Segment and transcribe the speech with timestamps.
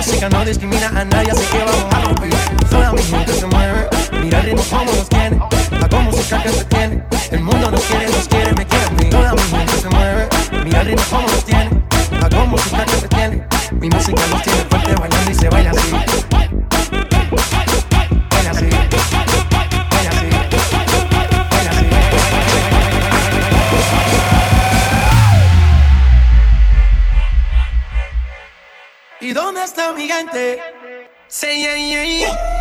[0.00, 2.30] música no discrimina a nadie, así que vamos a romper.
[2.70, 3.88] Toda mi gente se mueve,
[4.22, 5.38] mira el ritmo como nos tiene.
[5.82, 9.10] Hago música que se tiene, el mundo nos quiere, nos quiere, me quiere.
[9.10, 10.28] Toda mi gente se mueve,
[10.64, 11.70] mira el ritmo como nos tiene.
[12.22, 16.49] Hago música que se tiene, mi música nos tiene fuerte bailando y se baila así.
[29.30, 30.60] ¿Y dónde está mi gente?
[31.28, 32.59] Say yeah, yeah, yeah.